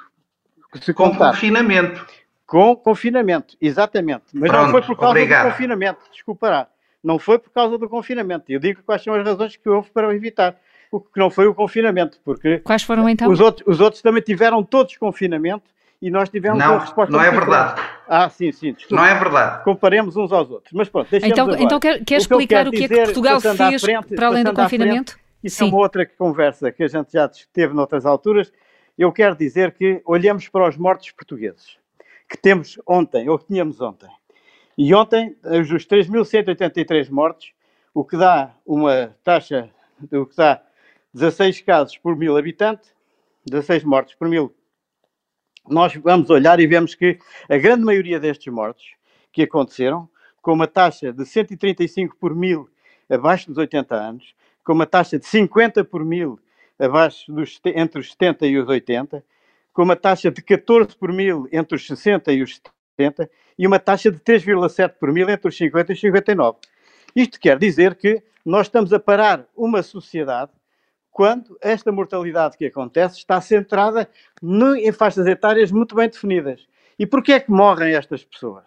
[0.81, 2.05] Se com confinamento.
[2.49, 4.23] Com confinamento, exatamente.
[4.33, 5.45] Mas Pronto, não foi por causa obrigado.
[5.45, 6.67] do confinamento, desculpará.
[7.03, 8.45] Não foi por causa do confinamento.
[8.51, 10.55] Eu digo quais são as razões que houve para evitar
[10.91, 13.29] o que não foi o confinamento, porque quais foram então?
[13.29, 15.69] Os outros, os outros também tiveram todos confinamento
[16.01, 17.15] e nós tivemos não, uma resposta.
[17.15, 17.79] Não é verdade.
[18.07, 18.73] Ah, sim, sim.
[18.73, 18.95] Desculpa.
[18.95, 19.63] Não é verdade.
[19.63, 20.73] Comparemos uns aos outros.
[20.73, 21.61] Mas pronto, Então, agora.
[21.61, 25.11] então quer, quer explicar o que, é que Portugal fez frente, para além do confinamento?
[25.11, 25.65] Frente, isso sim.
[25.65, 28.51] é uma outra conversa que a gente já teve noutras alturas.
[28.97, 31.78] Eu quero dizer que olhamos para os mortos portugueses
[32.29, 34.09] que temos ontem, ou que tínhamos ontem.
[34.77, 37.51] E ontem, os 3.183 mortos,
[37.93, 39.69] o que dá uma taxa,
[40.11, 40.61] o que dá
[41.13, 42.93] 16 casos por mil habitantes,
[43.45, 44.53] 16 mortos por mil.
[45.67, 48.93] Nós vamos olhar e vemos que a grande maioria destes mortos
[49.31, 50.07] que aconteceram,
[50.41, 52.69] com uma taxa de 135 por mil
[53.09, 56.39] abaixo dos 80 anos, com uma taxa de 50 por mil
[56.77, 59.23] abaixo dos, entre os 70 e os 80,
[59.79, 62.59] com uma taxa de 14 por mil entre os 60 e os
[62.97, 66.57] 70 e uma taxa de 3,7 por mil entre os 50 e os 59.
[67.15, 70.51] Isto quer dizer que nós estamos a parar uma sociedade
[71.09, 74.09] quando esta mortalidade que acontece está centrada
[74.41, 76.67] no, em faixas etárias muito bem definidas.
[76.99, 78.65] E porquê é que morrem estas pessoas?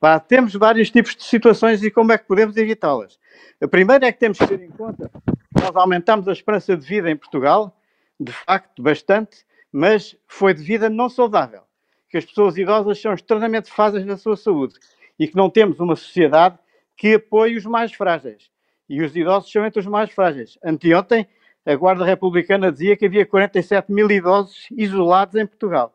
[0.00, 3.16] Pá, temos vários tipos de situações e como é que podemos evitá-las.
[3.62, 6.84] A primeira é que temos que ter em conta que nós aumentamos a esperança de
[6.84, 7.80] vida em Portugal,
[8.18, 9.45] de facto, bastante,
[9.76, 11.60] mas foi de vida não saudável.
[12.08, 14.74] Que as pessoas idosas são extremamente fáceis na sua saúde
[15.18, 16.58] e que não temos uma sociedade
[16.96, 18.50] que apoie os mais frágeis.
[18.88, 20.58] E os idosos são entre os mais frágeis.
[20.64, 21.28] Anteontem,
[21.66, 25.94] a Guarda Republicana dizia que havia 47 mil idosos isolados em Portugal.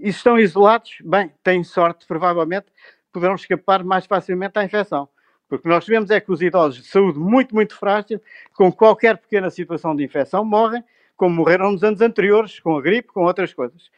[0.00, 2.66] E se estão isolados, bem, têm sorte, provavelmente,
[3.10, 5.08] poderão escapar mais facilmente à infecção.
[5.48, 8.20] Porque nós vemos é que os idosos de saúde muito, muito frágil,
[8.52, 10.84] com qualquer pequena situação de infecção, morrem
[11.18, 13.90] como morreram nos anos anteriores, com a gripe, com outras coisas.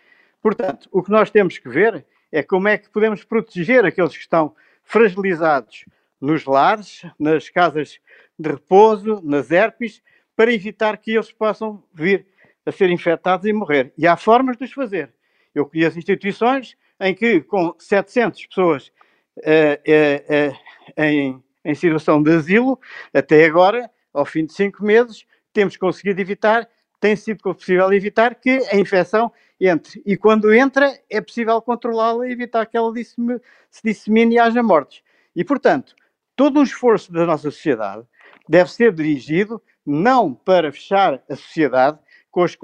[0.43, 4.23] Portanto, o que nós temos que ver é como é que podemos proteger aqueles que
[4.23, 5.85] estão fragilizados
[6.19, 8.01] nos lares, nas casas
[8.39, 10.03] de repouso, nas herpes,
[10.35, 12.27] para evitar que eles possam vir
[12.65, 13.93] a ser infectados e morrer.
[13.99, 15.13] E há formas de os fazer.
[15.55, 18.91] Eu conheço instituições em que, com 700 pessoas
[19.39, 22.81] uh, uh, uh, em, em situação de asilo,
[23.13, 26.67] até agora, ao fim de cinco meses, temos conseguido evitar
[27.01, 30.03] tem sido possível evitar que a infecção entre.
[30.05, 35.03] E quando entra, é possível controlá-la e evitar que ela se dissemine e haja mortes.
[35.35, 35.95] E, portanto,
[36.37, 38.05] todo um esforço da nossa sociedade
[38.49, 41.99] deve ser dirigido não para fechar a sociedade
[42.31, 42.57] com as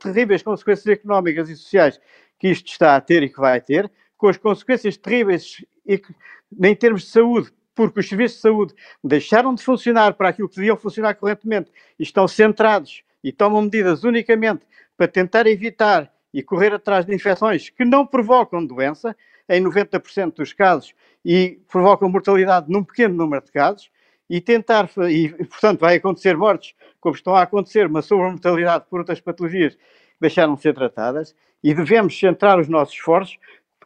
[0.00, 2.00] terríveis consequências económicas e sociais
[2.38, 7.02] que isto está a ter e que vai ter, com as consequências terríveis em termos
[7.02, 11.14] de saúde porque os serviços de saúde deixaram de funcionar para aquilo que deviam funcionar
[11.14, 14.64] corretamente e estão centrados e tomam medidas unicamente
[14.96, 19.16] para tentar evitar e correr atrás de infecções que não provocam doença,
[19.48, 23.90] em 90% dos casos, e provocam mortalidade num pequeno número de casos,
[24.28, 29.20] e tentar, e portanto vai acontecer mortes, como estão a acontecer, uma sobremortalidade por outras
[29.20, 29.80] patologias que
[30.20, 33.38] deixaram de ser tratadas, e devemos centrar os nossos esforços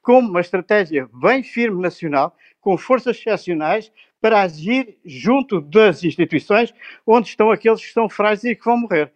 [0.02, 6.72] com uma estratégia bem firme nacional, com forças excepcionais, para agir junto das instituições
[7.06, 9.12] onde estão aqueles que são frágeis e que vão morrer.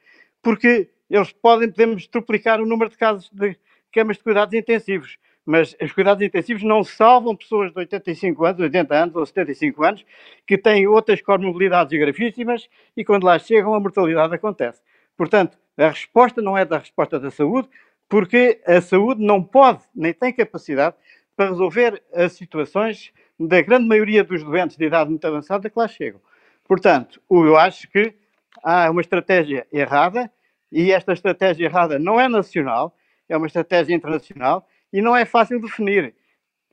[0.47, 3.57] Porque eles podem, podemos triplicar o número de casos de
[3.93, 8.95] camas de cuidados intensivos, mas os cuidados intensivos não salvam pessoas de 85 anos, 80
[8.95, 10.07] anos ou 75 anos
[10.47, 14.81] que têm outras comorbilidades gravíssimas e quando lá chegam a mortalidade acontece.
[15.17, 17.69] Portanto, a resposta não é da resposta da saúde,
[18.09, 20.95] porque a saúde não pode nem tem capacidade
[21.37, 25.89] para resolver as situações da grande maioria dos doentes de idade muito avançada que lá
[25.89, 26.21] chegam.
[26.69, 28.15] Portanto, eu acho que
[28.63, 30.31] há uma estratégia errada
[30.71, 32.97] e esta estratégia errada não é nacional,
[33.29, 36.15] é uma estratégia internacional e não é fácil definir.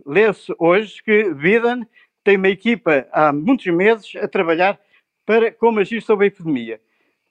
[0.05, 1.87] Lê-se hoje que Biden
[2.23, 4.79] tem uma equipa há muitos meses a trabalhar
[5.25, 6.81] para como agir sobre a epidemia.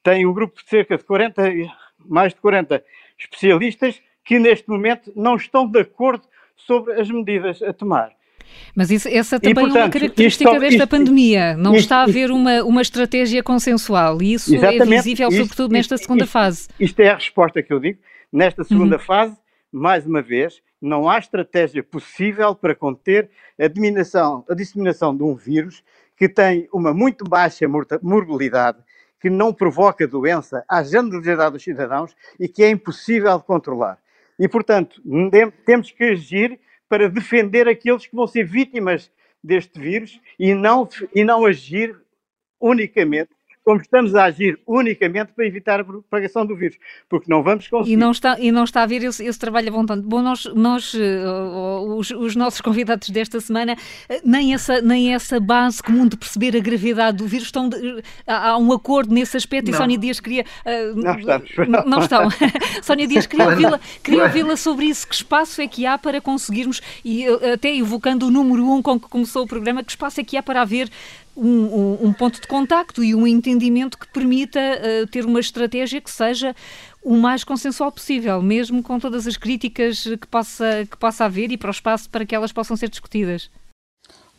[0.03, 1.43] Tem um grupo de cerca de 40,
[1.99, 2.85] mais de 40
[3.19, 8.13] especialistas que neste momento não estão de acordo sobre as medidas a tomar.
[8.75, 11.57] Mas isso, essa também e, portanto, é uma característica isto, desta isto, pandemia.
[11.57, 15.97] Não isto, está a haver uma, uma estratégia consensual e isso é visível, sobretudo nesta
[15.97, 16.69] segunda fase.
[16.79, 17.99] Isto é a resposta que eu digo.
[18.33, 19.03] Nesta segunda uhum.
[19.03, 19.37] fase,
[19.71, 25.35] mais uma vez, não há estratégia possível para conter a disseminação, a disseminação de um
[25.35, 25.85] vírus
[26.17, 27.67] que tem uma muito baixa
[28.03, 28.79] morbilidade,
[29.21, 33.99] que não provoca doença à generalidade dos cidadãos e que é impossível de controlar.
[34.39, 35.01] E, portanto,
[35.65, 36.59] temos que agir
[36.93, 39.11] para defender aqueles que vão ser vítimas
[39.43, 41.99] deste vírus e não, e não agir
[42.61, 43.31] unicamente
[43.65, 46.77] como estamos a agir unicamente para evitar a propagação do vírus,
[47.09, 47.93] porque não vamos conseguir.
[47.93, 50.03] E não está, e não está a haver esse, esse trabalho a vontade.
[50.03, 55.39] Bom, nós, nós uh, os, os, nossos convidados desta semana, uh, nem, essa, nem essa
[55.39, 59.37] base comum de perceber a gravidade do vírus, estão de, uh, há um acordo nesse
[59.37, 59.79] aspecto não.
[59.79, 60.45] e Sónia Dias queria...
[60.95, 61.51] não estamos.
[61.69, 62.29] Não, não estão.
[62.83, 65.07] Sónia Dias queria ouvi-la queria ouvi sobre isso.
[65.07, 69.09] Que espaço é que há para conseguirmos, e até evocando o número um com que
[69.09, 70.89] começou o programa, que espaço é que há para haver
[71.37, 76.01] um, um, um, ponto de contacto e um entendimento que permita uh, ter uma estratégia
[76.01, 76.55] que seja
[77.03, 81.57] o mais consensual possível, mesmo com todas as críticas que possa, que possa haver e
[81.57, 83.51] para o espaço para que elas possam ser discutidas.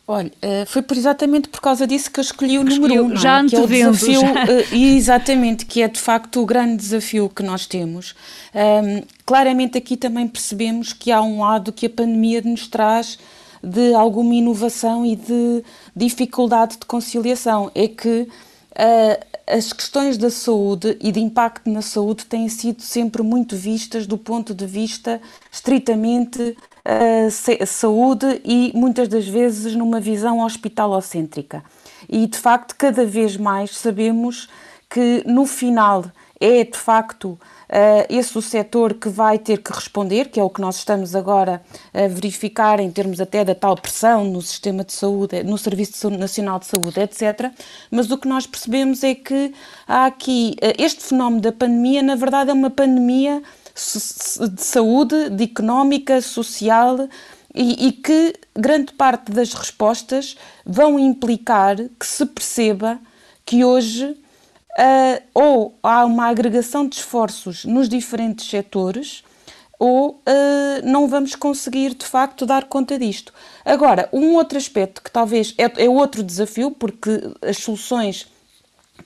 [0.06, 3.16] Olha, eh, foi por exatamente por causa disso que eu escolhi o número 1, um,
[3.16, 3.46] já é?
[3.46, 4.44] que é o desafio, já.
[4.44, 8.14] Eh, exatamente, que é de facto o grande desafio que nós temos.
[8.54, 13.18] Um, claramente aqui também percebemos que há um lado que a pandemia nos traz
[13.64, 17.70] de alguma inovação e de dificuldade de conciliação.
[17.74, 23.22] É que uh, as questões da saúde e de impacto na saúde têm sido sempre
[23.22, 30.40] muito vistas do ponto de vista estritamente uh, saúde e muitas das vezes numa visão
[30.40, 31.62] hospitalocêntrica.
[32.08, 34.48] E de facto, cada vez mais sabemos
[34.88, 36.04] que no final
[36.40, 37.38] é de facto uh,
[38.08, 41.62] esse o setor que vai ter que responder, que é o que nós estamos agora
[41.92, 46.58] a verificar em termos até da tal pressão no sistema de saúde, no Serviço Nacional
[46.58, 47.52] de Saúde, etc.
[47.90, 49.52] Mas o que nós percebemos é que
[49.86, 53.42] há aqui uh, este fenómeno da pandemia, na verdade, é uma pandemia
[53.74, 57.08] de saúde, de económica, social.
[57.56, 62.98] E, e, que grande parte das respostas vão implicar que se perceba
[63.46, 64.16] que hoje
[64.78, 69.22] uh, ou há uma agregação de esforços nos diferentes setores,
[69.78, 70.22] ou uh,
[70.84, 73.32] não vamos conseguir de facto dar conta disto.
[73.64, 77.10] Agora, um outro aspecto que talvez é, é outro desafio, porque
[77.42, 78.26] as soluções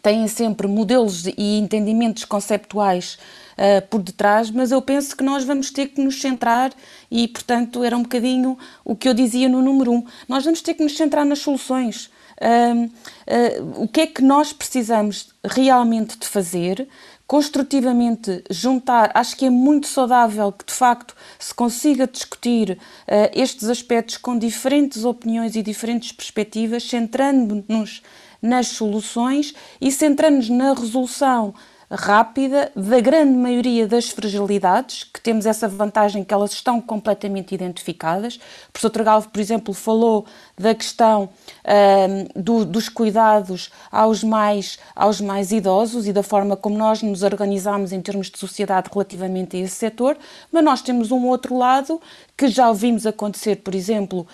[0.02, 3.18] têm sempre modelos e entendimentos conceptuais
[3.54, 6.72] uh, por detrás, mas eu penso que nós vamos ter que nos centrar,
[7.11, 10.74] e portanto era um bocadinho o que eu dizia no número um, nós vamos ter
[10.74, 16.88] que nos centrar nas soluções uh, o que é que nós precisamos realmente de fazer,
[17.27, 23.68] construtivamente juntar, acho que é muito saudável que de facto se consiga discutir uh, estes
[23.68, 28.03] aspectos com diferentes opiniões e diferentes perspectivas, centrando-nos
[28.40, 31.55] nas soluções e centrando-nos na resolução
[31.90, 38.37] rápida da grande maioria das fragilidades, que temos essa vantagem que elas estão completamente identificadas.
[38.68, 40.27] O professor Tragalvo, por exemplo, falou
[40.59, 41.24] da questão
[41.64, 47.22] uh, do, dos cuidados aos mais, aos mais idosos e da forma como nós nos
[47.22, 50.16] organizamos em termos de sociedade relativamente a esse setor,
[50.53, 52.01] mas nós temos um outro lado
[52.38, 54.24] que já ouvimos acontecer, por exemplo,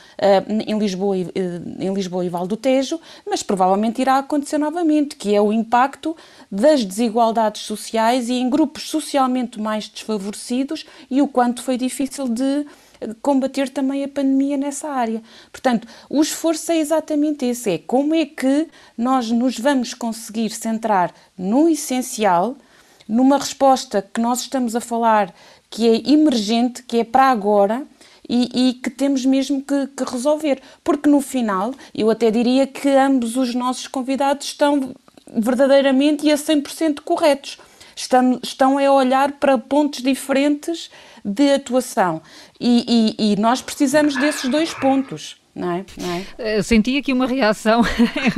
[0.66, 5.34] em, Lisboa, uh, em Lisboa e Val do Tejo, mas provavelmente irá acontecer novamente, que
[5.34, 6.14] é o impacto
[6.52, 12.66] das desigualdades sociais e em grupos socialmente mais desfavorecidos e o quanto foi difícil de
[13.22, 15.22] combater também a pandemia nessa área.
[15.50, 21.10] Portanto, o esforço é exatamente esse: é como é que nós nos vamos conseguir centrar
[21.38, 22.54] no essencial,
[23.08, 25.34] numa resposta que nós estamos a falar
[25.70, 27.86] que é emergente, que é para agora.
[28.28, 30.60] E, e, que temos mesmo que, que, resolver.
[30.82, 34.94] Porque no final, eu até diria que ambos os nossos convidados estão
[35.30, 37.58] verdadeiramente e a 100% corretos.
[37.94, 40.90] Estão, estão a olhar para pontos diferentes
[41.24, 42.20] de atuação.
[42.58, 45.36] E, e, e nós precisamos desses dois pontos.
[45.54, 45.86] Não é?
[45.96, 46.24] Não é?
[46.36, 47.82] Eh, senti aqui uma reação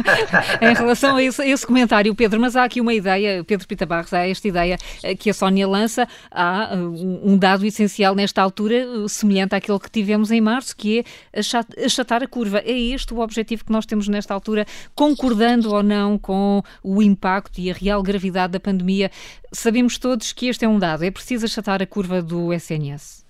[0.61, 3.87] em relação a esse, a esse, comentário, Pedro, mas há aqui uma ideia, Pedro Pita
[3.87, 8.43] Barros, há esta ideia eh, que a Sónia lança, há eh, um dado essencial nesta
[8.43, 11.01] altura, semelhante àquele que tivemos em março, que
[11.33, 12.59] é achatar a curva.
[12.59, 17.59] É este o objetivo que nós temos nesta altura, concordando ou não com o impacto
[17.59, 19.11] e a real gravidade da pandemia.
[19.53, 23.25] Sabemos todos que este é um dado, é preciso achatar a curva do SNS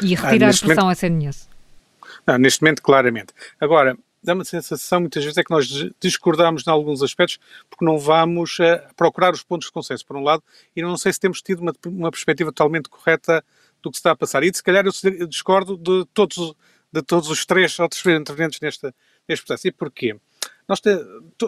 [0.00, 0.98] e retirar ah, a pressão momento...
[0.98, 1.51] SNS.
[2.26, 3.32] Não, neste momento, claramente.
[3.60, 5.66] Agora, dá uma sensação muitas vezes é que nós
[6.00, 10.22] discordamos em alguns aspectos porque não vamos uh, procurar os pontos de consenso, por um
[10.22, 10.42] lado,
[10.76, 13.44] e não sei se temos tido uma, uma perspectiva totalmente correta
[13.82, 14.44] do que se está a passar.
[14.44, 16.54] E se calhar eu discordo de todos,
[16.92, 18.94] de todos os três outros intervenientes neste,
[19.28, 19.66] neste processo.
[19.66, 20.16] E porquê?
[20.68, 20.90] Nós te,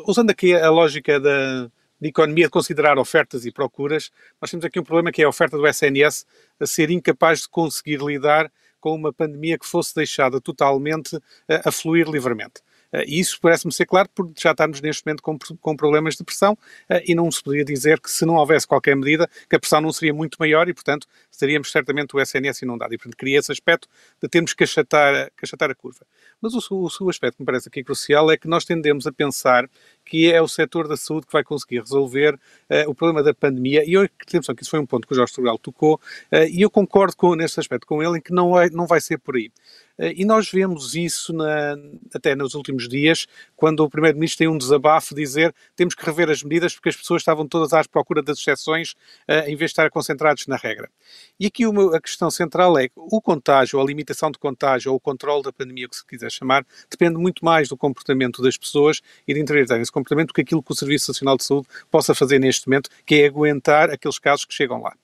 [0.07, 4.11] usando aqui a lógica da, de economia de considerar ofertas e procuras,
[4.41, 6.27] nós temos aqui um problema que é a oferta do SNS
[6.59, 8.51] a ser incapaz de conseguir lidar
[8.85, 11.18] com uma pandemia que fosse deixada totalmente
[11.49, 12.61] eh, a fluir livremente.
[12.92, 16.23] Eh, e isso parece-me ser claro, porque já estamos neste momento com, com problemas de
[16.23, 16.55] pressão
[16.87, 19.81] eh, e não se poderia dizer que se não houvesse qualquer medida, que a pressão
[19.81, 21.07] não seria muito maior e, portanto,
[21.38, 22.92] teríamos certamente o SNS inundado.
[22.92, 23.88] E, portanto, queria esse aspecto
[24.23, 26.05] de termos que achatar, que achatar a curva.
[26.42, 29.12] Mas o, o, o aspecto que me parece aqui crucial é que nós tendemos a
[29.12, 29.66] pensar
[30.05, 33.83] que é o setor da saúde que vai conseguir resolver uh, o problema da pandemia.
[33.85, 36.61] E eu, atenção, que isso foi um ponto que o Jorge Turgal tocou, uh, e
[36.61, 39.37] eu concordo com, nesse aspecto com ele, em que não, é, não vai ser por
[39.37, 39.51] aí.
[39.99, 41.77] Uh, e nós vemos isso na,
[42.14, 46.43] até nos últimos dias, quando o Primeiro-Ministro tem um desabafo, dizer temos que rever as
[46.43, 48.95] medidas porque as pessoas estavam todas à procura das exceções,
[49.29, 50.90] em vez de estar concentrados na regra.
[51.38, 55.01] E aqui uma, a questão central é o contágio, a limitação de contágio ou o
[55.01, 59.35] controle da pandemia, que se quiser chamar, depende muito mais do comportamento das pessoas e
[59.35, 62.69] de interiorizarem comportamento do que aquilo que o Serviço Nacional de Saúde possa fazer neste
[62.69, 64.95] momento, que é aguentar aqueles casos que chegam lá.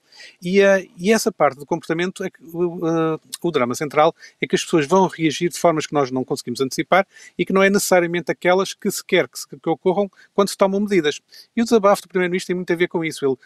[0.43, 4.55] E, uh, e, essa parte do comportamento, é que, uh, o drama central é que
[4.55, 7.07] as pessoas vão reagir de formas que nós não conseguimos antecipar
[7.39, 10.57] e que não é necessariamente aquelas que se quer que, se, que ocorram quando se
[10.57, 11.21] tomam medidas.
[11.57, 13.25] E o desabafo do Primeiro-Ministro tem muito a ver com isso.
[13.25, 13.37] Ele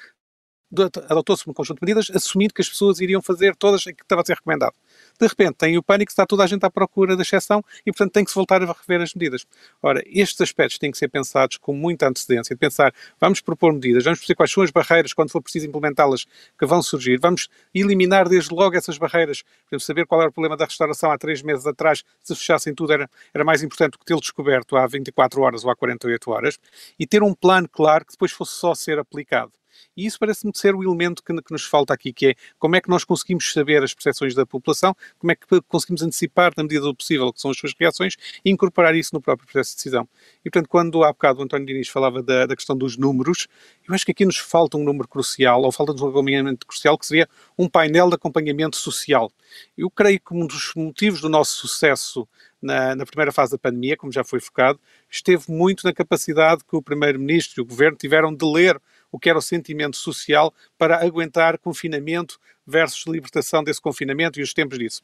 [1.08, 4.22] adotou-se um conjunto de medidas, assumindo que as pessoas iriam fazer todas o que estava
[4.22, 4.74] a ser recomendado.
[5.18, 8.12] De repente tem o pânico, está toda a gente à procura da exceção e, portanto,
[8.12, 9.46] tem que se voltar a rever as medidas.
[9.82, 14.04] Ora, estes aspectos têm que ser pensados com muita antecedência, de pensar, vamos propor medidas,
[14.04, 16.26] vamos perceber quais são as barreiras, quando for preciso implementá-las,
[16.58, 20.32] que vão surgir, vamos eliminar desde logo essas barreiras, por exemplo, saber qual era o
[20.32, 23.98] problema da restauração há três meses atrás, se fechassem tudo era, era mais importante do
[23.98, 26.58] que tê-lo descoberto há 24 horas ou há 48 horas,
[26.98, 29.52] e ter um plano claro que depois fosse só ser aplicado.
[29.96, 32.80] E isso parece-me ser o elemento que, que, nos falta aqui, que é como é
[32.80, 36.82] que nós conseguimos saber as percepções da população, como é que conseguimos antecipar, na medida
[36.82, 40.08] do possível, que são as suas reações e incorporar isso no próprio processo de decisão.
[40.44, 43.46] E, portanto, quando há bocado o António Diniz falava da, da questão dos números,
[43.86, 47.06] eu acho que aqui nos falta um número crucial, ou falta-nos um acompanhamento crucial, que
[47.06, 49.30] seria um painel de acompanhamento social.
[49.76, 52.28] Eu creio que um dos motivos do nosso sucesso
[52.60, 56.74] na, na, primeira fase da pandemia, como já foi focado, esteve muito na capacidade que
[56.74, 58.80] o Primeiro-Ministro e o Governo tiveram de ler
[59.14, 64.52] o que era o sentimento social para aguentar confinamento versus libertação desse confinamento e os
[64.52, 65.02] tempos disso.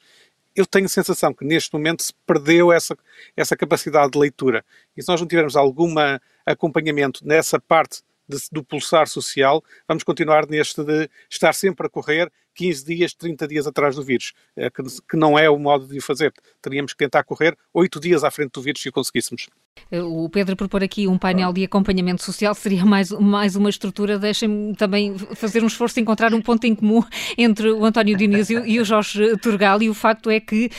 [0.53, 2.99] Eu tenho a sensação que neste momento se perdeu essa,
[3.37, 4.65] essa capacidade de leitura.
[4.97, 5.95] E se nós não tivermos algum
[6.45, 12.33] acompanhamento nessa parte de, do pulsar social, vamos continuar neste de estar sempre a correr
[12.57, 15.99] 15 dias, 30 dias atrás do vírus, eh, que, que não é o modo de
[15.99, 16.35] o fazer.
[16.61, 19.49] Teríamos que tentar correr 8 dias à frente do vírus se o conseguíssemos.
[19.93, 24.19] O Pedro propor aqui um painel de acompanhamento social seria mais, mais uma estrutura.
[24.19, 27.03] Deixem-me também fazer um esforço de encontrar um ponto em comum
[27.37, 29.83] entre o António Dionísio e o Jorge Turgal.
[29.83, 30.71] E o facto é que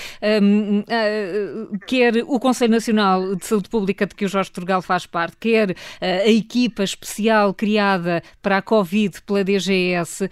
[0.42, 4.82] um, uh, ah, quer o Conselho Nacional de Saúde Pública, de que o Jorge Turgal
[4.82, 10.30] faz parte, quer uh, a equipa especial criada para a Covid pela DGS,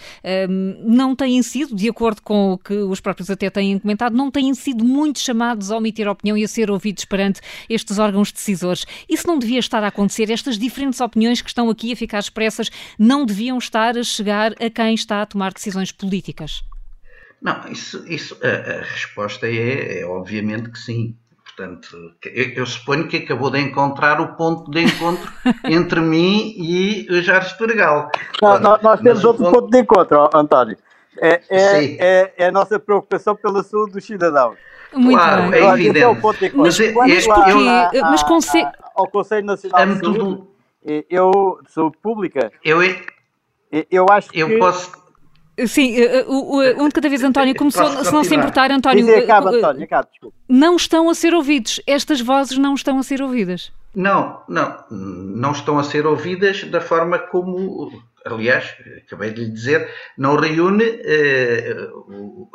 [0.50, 4.32] um, não têm sido, de acordo com o que os próprios até têm comentado, não
[4.32, 8.86] têm sido muito chamados a omitir opinião e a ser ouvidos perante estes órgãos decisores
[9.08, 10.32] isso não devia estar a acontecer?
[10.32, 14.70] Estas diferentes opiniões que estão aqui a ficar expressas não deviam estar a chegar a
[14.70, 16.64] quem está a tomar decisões políticas?
[17.42, 21.16] Não, isso, isso a, a resposta é, é obviamente que sim.
[21.46, 25.30] Portanto, eu, eu, suponho que acabou de encontrar o ponto de encontro
[25.66, 28.10] entre mim e o Jorge Turgal.
[28.42, 29.60] Não, nós, nós temos outro ponto...
[29.60, 30.78] ponto de encontro, António.
[31.22, 34.58] É, é, é, é, a nossa preocupação pela saúde dos cidadãos.
[34.94, 35.62] Muito claro, bem.
[35.62, 36.00] é evidente.
[36.00, 38.02] É mas, mas, mas porquê?
[38.02, 38.70] Mas consegue...
[38.96, 40.44] Ao Conselho Nacional de Saúde,
[41.10, 42.80] eu, de Saúde Pública, eu,
[43.90, 44.40] eu acho que...
[44.40, 44.92] Eu posso...
[45.68, 45.96] Sim,
[46.28, 50.08] onde um cada vez António começou, se não se importar, António, Dizer, acaba, António acaba,
[50.48, 51.82] não estão a ser ouvidos.
[51.86, 53.72] Estas vozes não estão a ser ouvidas.
[53.94, 57.92] Não, não, não estão a ser ouvidas da forma como
[58.26, 61.88] aliás, acabei de lhe dizer, não reúne, eh,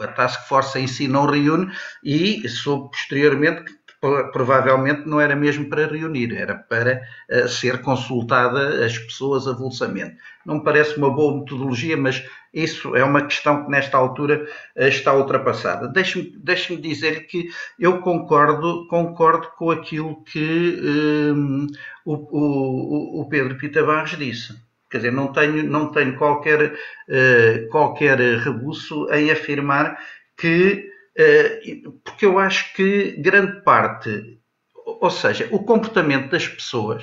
[0.00, 3.84] a Task Force em si não reúne e soube posteriormente que
[4.32, 10.16] provavelmente não era mesmo para reunir, era para uh, ser consultada as pessoas avulsamente.
[10.44, 14.46] Não me parece uma boa metodologia, mas isso é uma questão que nesta altura
[14.76, 15.88] uh, está ultrapassada.
[15.88, 17.48] Deixe-me deixe dizer que
[17.78, 21.66] eu concordo, concordo com aquilo que um,
[22.04, 24.54] o, o, o Pedro Pita Barros disse.
[24.94, 29.98] Quer dizer, não tenho, não tenho qualquer, uh, qualquer rebuço em afirmar
[30.36, 30.88] que,
[31.18, 34.38] uh, porque eu acho que grande parte,
[34.86, 37.02] ou seja, o comportamento das pessoas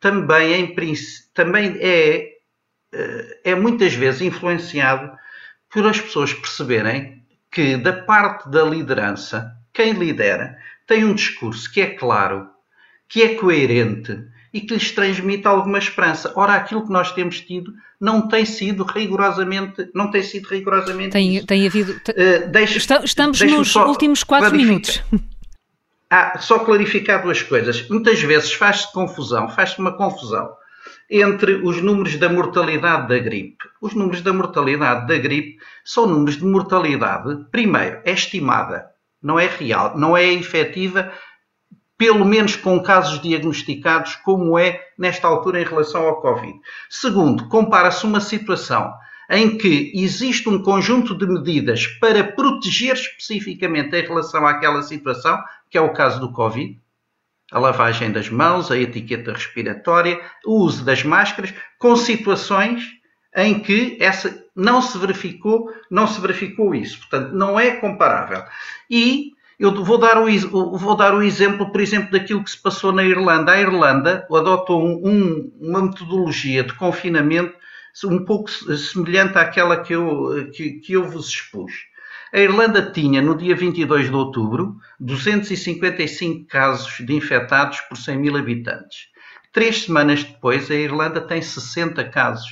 [0.00, 0.74] também, em,
[1.34, 2.36] também é,
[2.94, 5.12] uh, é muitas vezes influenciado
[5.68, 10.56] por as pessoas perceberem que da parte da liderança, quem lidera
[10.86, 12.48] tem um discurso que é claro,
[13.06, 14.24] que é coerente,
[14.56, 16.32] e que lhes transmite alguma esperança.
[16.34, 21.36] Ora, aquilo que nós temos tido não tem sido rigorosamente, não tem sido rigorosamente tem,
[21.36, 21.46] isso.
[21.46, 21.92] Tem havido...
[21.92, 25.02] Uh, deixe, estamos nos últimos quatro minutos.
[26.08, 27.88] Ah, só clarificar duas coisas.
[27.88, 30.48] Muitas vezes faz-se confusão, faz-se uma confusão
[31.10, 33.64] entre os números da mortalidade da gripe.
[33.82, 38.86] Os números da mortalidade da gripe são números de mortalidade, primeiro, é estimada,
[39.20, 41.12] não é real, não é efetiva
[41.98, 46.58] pelo menos com casos diagnosticados, como é nesta altura em relação ao Covid.
[46.90, 48.92] Segundo, compara-se uma situação
[49.30, 55.76] em que existe um conjunto de medidas para proteger especificamente em relação àquela situação, que
[55.76, 56.78] é o caso do Covid,
[57.50, 62.84] a lavagem das mãos, a etiqueta respiratória, o uso das máscaras, com situações
[63.34, 66.98] em que essa não se verificou, não se verificou isso.
[66.98, 68.42] Portanto, não é comparável.
[68.90, 72.92] E eu vou dar, o, vou dar o exemplo, por exemplo, daquilo que se passou
[72.92, 73.52] na Irlanda.
[73.52, 77.54] A Irlanda adotou um, uma metodologia de confinamento
[78.04, 81.72] um pouco semelhante àquela que eu, que, que eu vos expus.
[82.32, 88.36] A Irlanda tinha, no dia 22 de outubro, 255 casos de infectados por 100 mil
[88.36, 89.06] habitantes.
[89.52, 92.46] Três semanas depois, a Irlanda tem 60 casos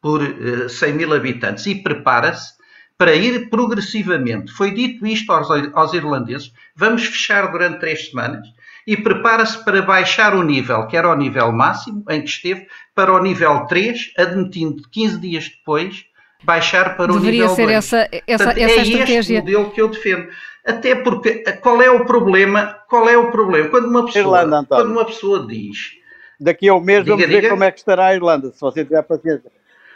[0.00, 0.22] por
[0.70, 2.55] 100 eh, mil habitantes e prepara-se
[2.98, 4.52] para ir progressivamente.
[4.52, 8.46] Foi dito isto aos, aos irlandeses: vamos fechar durante três semanas
[8.86, 13.12] e prepara-se para baixar o nível, que era o nível máximo em que esteve, para
[13.12, 16.04] o nível 3, admitindo 15 dias depois
[16.44, 17.56] baixar para Deveria o nível 2.
[17.56, 19.18] Deveria ser essa, essa, Portanto, essa é estratégia.
[19.18, 20.28] este modelo que eu defendo.
[20.64, 22.78] Até porque qual é o problema?
[22.88, 23.68] Qual é o problema?
[23.68, 25.96] Quando uma pessoa, Irlanda, quando uma pessoa diz
[26.38, 27.48] Daqui a um mês diga, vamos ver diga.
[27.50, 29.50] como é que estará a Irlanda, se você tiver paciência.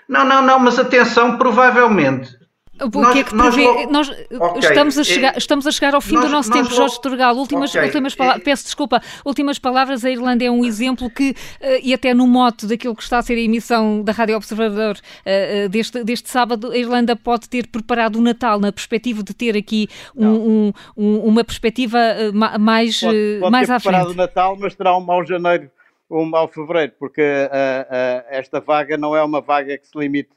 [0.09, 2.40] Não, não, não, mas atenção, provavelmente
[2.81, 3.57] o nós, que é que nós,
[3.91, 4.59] nós okay.
[4.61, 7.37] estamos, a chegar, estamos a chegar ao fim nós, do nosso tempo, Jorge Turgal.
[7.37, 7.87] Últimas, okay.
[7.87, 10.05] últimas palavras, peço desculpa, últimas palavras.
[10.05, 11.35] A Irlanda é um exemplo que, uh,
[11.83, 15.69] e até no mote daquilo que está a ser a emissão da Rádio Observador uh,
[15.69, 19.89] deste, deste sábado, a Irlanda pode ter preparado o Natal na perspectiva de ter aqui
[20.17, 21.99] um, um, um, uma perspectiva
[22.59, 23.93] mais, pode, pode mais ter à frente.
[23.93, 25.71] preparado o Natal, mas terá um mau janeiro
[26.09, 30.31] ou um mau fevereiro, porque uh, esta vaga não é uma vaga que se limite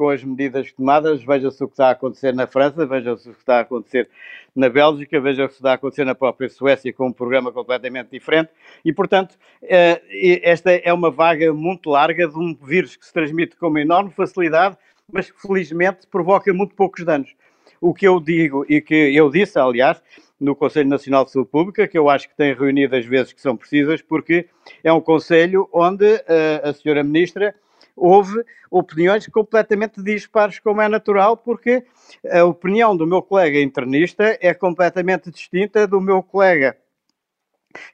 [0.00, 3.40] com as medidas tomadas, veja-se o que está a acontecer na França, veja-se o que
[3.40, 4.08] está a acontecer
[4.56, 8.08] na Bélgica, veja-se o que está a acontecer na própria Suécia com um programa completamente
[8.10, 8.48] diferente
[8.82, 10.00] e, portanto, eh,
[10.42, 14.10] esta é uma vaga muito larga de um vírus que se transmite com uma enorme
[14.10, 14.74] facilidade,
[15.12, 17.34] mas que felizmente provoca muito poucos danos.
[17.78, 20.02] O que eu digo e que eu disse, aliás,
[20.40, 23.40] no Conselho Nacional de Saúde Pública, que eu acho que tem reunido as vezes que
[23.42, 24.46] são precisas, porque
[24.82, 27.54] é um conselho onde uh, a senhora Ministra
[28.00, 31.84] houve opiniões completamente dispares, como é natural, porque
[32.30, 36.76] a opinião do meu colega internista é completamente distinta do meu colega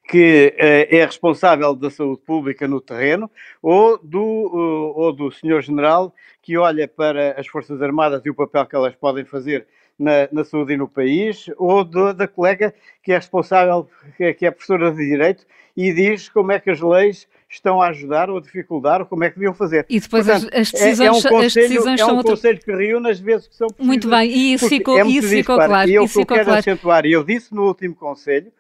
[0.09, 3.31] que uh, é responsável da saúde pública no terreno,
[3.61, 8.35] ou do, uh, ou do senhor general que olha para as Forças Armadas e o
[8.35, 9.67] papel que elas podem fazer
[9.99, 14.33] na, na saúde e no país, ou do, da colega que é responsável, que é,
[14.33, 15.47] que é professora de Direito,
[15.77, 19.25] e diz como é que as leis estão a ajudar ou a dificultar, ou como
[19.25, 19.87] é que deviam fazer.
[19.89, 22.59] E depois Portanto, as, decisões, é, é um conselho, as decisões é um são conselho
[22.59, 23.87] que reúne as vezes que são possíveis.
[23.87, 25.89] Muito bem, e isso ficou, é isso ficou claro.
[25.89, 26.59] E eu, isso que eu quero claro.
[26.59, 28.53] acentuar, e eu disse no último conselho,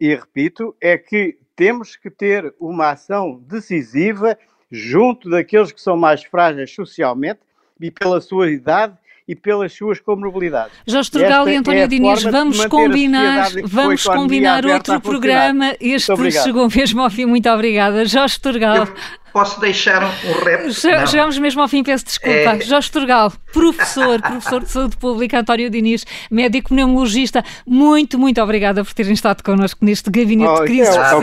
[0.00, 4.36] e repito, é que temos que ter uma ação decisiva
[4.70, 7.40] junto daqueles que são mais frágeis socialmente
[7.80, 8.96] e pela sua idade
[9.26, 10.72] e pelas suas comorbilidades.
[10.86, 15.74] Jorge Turgal e António é Diniz, vamos combinar, vamos combinar outro programa.
[15.80, 17.24] Este chegou mesmo ao fim.
[17.24, 18.04] Muito obrigada.
[18.04, 18.76] Jorge Turgal.
[18.76, 20.72] Eu posso deixar um, rap?
[20.72, 22.38] Chegamos mesmo ao fim, peço desculpa.
[22.38, 22.60] É...
[22.60, 28.94] Jorge Turgal, professor, professor de saúde pública, António Diniz, médico pneumologista, muito, muito obrigada por
[28.94, 31.20] terem estado connosco neste gabinete oh, de crise é, social.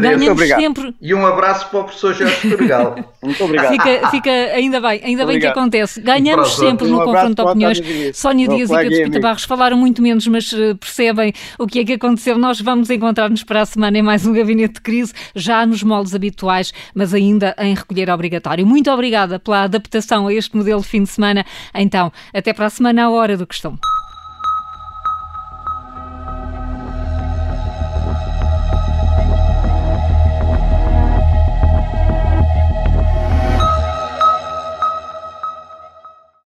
[0.00, 0.94] Ganhamos sempre.
[0.98, 2.96] E um abraço para o professor Jorge Turgal.
[3.22, 3.70] muito obrigado.
[3.70, 6.00] Fica, fica ainda bem, ainda bem que acontece.
[6.00, 7.82] Ganhamos sempre no um confronto de opiniões.
[8.14, 11.84] Sónia Dias e Pedro Pita Barros falaram muito menos, mas uh, percebem o que é
[11.84, 12.38] que aconteceu.
[12.38, 16.14] Nós vamos encontrar-nos para a semana em mais um gabinete de crise, já nos moldes
[16.14, 18.66] habituais, mas ainda em recolher obrigatório.
[18.66, 21.44] Muito obrigada pela adaptação a este modelo de fim de semana.
[21.74, 23.78] Então, até para a semana, à hora do costume.